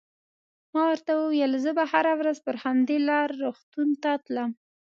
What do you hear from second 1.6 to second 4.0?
زه به هره ورځ پر همدې لار روغتون